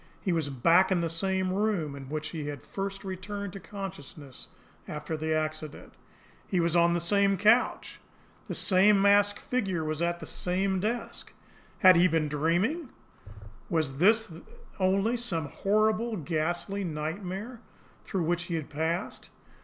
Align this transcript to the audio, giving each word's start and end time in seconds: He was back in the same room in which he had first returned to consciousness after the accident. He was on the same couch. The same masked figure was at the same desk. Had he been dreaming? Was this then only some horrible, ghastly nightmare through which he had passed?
He 0.19 0.31
was 0.33 0.49
back 0.49 0.91
in 0.91 1.01
the 1.01 1.09
same 1.09 1.53
room 1.53 1.95
in 1.95 2.09
which 2.09 2.29
he 2.29 2.47
had 2.47 2.63
first 2.63 3.03
returned 3.03 3.53
to 3.53 3.59
consciousness 3.59 4.47
after 4.87 5.15
the 5.15 5.31
accident. 5.31 5.93
He 6.47 6.59
was 6.59 6.75
on 6.75 6.93
the 6.95 6.99
same 6.99 7.37
couch. 7.37 7.99
The 8.47 8.55
same 8.55 8.99
masked 8.99 9.37
figure 9.41 9.83
was 9.83 10.01
at 10.01 10.19
the 10.19 10.25
same 10.25 10.79
desk. 10.79 11.33
Had 11.81 11.97
he 11.97 12.07
been 12.07 12.29
dreaming? 12.29 12.89
Was 13.69 13.97
this 13.99 14.25
then 14.25 14.41
only 14.79 15.17
some 15.17 15.49
horrible, 15.49 16.17
ghastly 16.17 16.83
nightmare 16.83 17.59
through 18.03 18.23
which 18.23 18.45
he 18.45 18.55
had 18.55 18.71
passed? 18.71 19.29